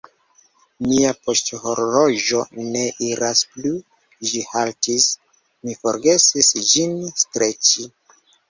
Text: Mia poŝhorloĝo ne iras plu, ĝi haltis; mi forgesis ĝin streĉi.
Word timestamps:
Mia 0.91 1.09
poŝhorloĝo 1.27 2.39
ne 2.71 2.81
iras 3.09 3.43
plu, 3.51 3.75
ĝi 4.31 4.43
haltis; 4.55 5.07
mi 5.69 5.79
forgesis 5.85 6.53
ĝin 6.73 6.99
streĉi. 7.27 7.91